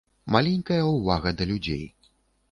[0.35, 1.83] Маленькая ўвага да людзей.